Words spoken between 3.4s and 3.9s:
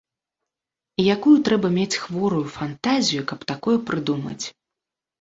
такое